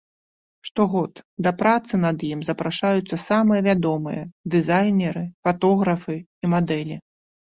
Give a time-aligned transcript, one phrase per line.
[0.67, 1.13] Штогод
[1.47, 4.23] да працы над ім запрашаюцца самыя вядомыя
[4.55, 6.97] дызайнеры, фатографы і мадэлі.